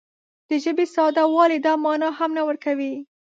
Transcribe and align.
د 0.47 0.49
ژبې 0.63 0.85
ساده 0.93 1.23
والی 1.35 1.59
دا 1.65 1.73
مانا 1.83 2.09
هم 2.17 2.31
نه 2.37 2.43
ورکوي 2.49 2.93